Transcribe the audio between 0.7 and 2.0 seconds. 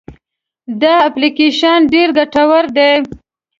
دا اپلیکیشن